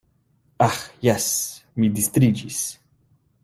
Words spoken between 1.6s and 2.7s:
mi distriĝis.